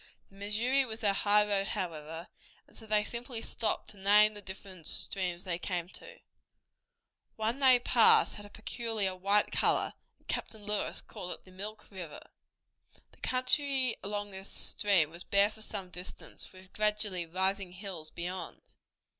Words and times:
The 0.31 0.35
Missouri 0.37 0.83
was 0.83 1.01
their 1.01 1.13
highroad, 1.13 1.67
however, 1.67 2.27
and 2.65 2.75
so 2.75 2.87
they 2.87 3.03
simply 3.03 3.39
stopped 3.43 3.91
to 3.91 3.97
name 3.99 4.33
the 4.33 4.41
different 4.41 4.87
streams 4.87 5.43
they 5.43 5.59
came 5.59 5.89
to. 5.89 6.17
One 7.35 7.59
they 7.59 7.77
passed 7.77 8.33
had 8.33 8.43
a 8.43 8.49
peculiar 8.49 9.15
white 9.15 9.51
color, 9.51 9.93
and 10.17 10.27
Captain 10.27 10.63
Lewis 10.65 11.01
called 11.01 11.33
it 11.33 11.45
the 11.45 11.51
Milk 11.51 11.85
River. 11.91 12.21
The 13.11 13.17
country 13.19 13.95
along 14.01 14.31
this 14.31 14.49
stream 14.49 15.11
was 15.11 15.23
bare 15.23 15.51
for 15.51 15.61
some 15.61 15.91
distance, 15.91 16.51
with 16.51 16.73
gradually 16.73 17.27
rising 17.27 17.73
hills 17.73 18.09
beyond. 18.09 18.59